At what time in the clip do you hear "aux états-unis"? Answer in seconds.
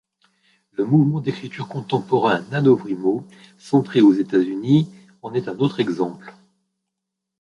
4.01-4.89